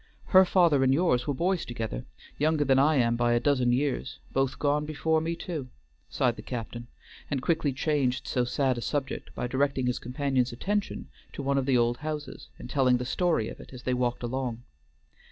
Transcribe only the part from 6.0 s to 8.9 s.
sighed the captain, and quickly changed so sad a